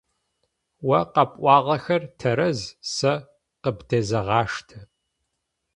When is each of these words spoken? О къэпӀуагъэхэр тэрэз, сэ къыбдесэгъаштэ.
О 0.99 1.01
къэпӀуагъэхэр 1.13 2.03
тэрэз, 2.19 2.59
сэ 2.93 3.13
къыбдесэгъаштэ. 3.61 4.77